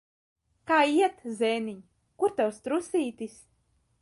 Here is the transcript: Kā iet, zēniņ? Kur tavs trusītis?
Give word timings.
Kā 0.71 0.79
iet, 0.93 1.21
zēniņ? 1.41 1.77
Kur 2.23 2.35
tavs 2.41 2.61
trusītis? 2.69 3.41